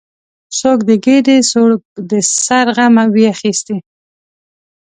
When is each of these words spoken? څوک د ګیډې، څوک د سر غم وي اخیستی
څوک 0.59 0.79
د 0.89 0.91
ګیډې، 1.05 1.37
څوک 1.51 1.81
د 2.11 2.13
سر 2.43 2.67
غم 2.75 2.95
وي 3.13 3.25
اخیستی 3.35 3.77